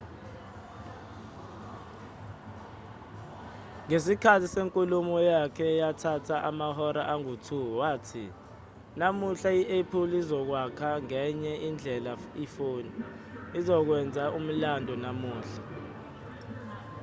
ngesikhathi 3.87 4.47
senkulumo 4.53 5.15
yakhe 5.31 5.63
eyathatha 5.73 6.35
amahora 6.49 7.01
angu-2 7.13 7.47
wathi 7.79 8.25
namuhla 8.99 9.49
i-apple 9.61 10.13
izokwakha 10.21 10.89
ngenye 11.05 11.53
indlela 11.67 12.13
ifoni 12.45 12.91
sizokwenza 13.51 14.23
umlando 14.37 14.93
namuhla 15.03 15.57